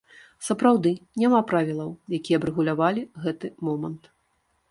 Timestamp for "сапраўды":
0.45-0.93